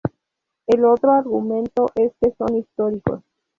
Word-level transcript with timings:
El 0.65 0.83
otro 0.85 1.11
argumento 1.11 1.85
es 1.93 2.11
que 2.19 2.33
son 2.35 2.55
históricos. 2.57 3.21